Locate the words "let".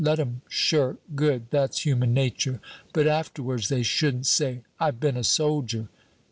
0.03-0.17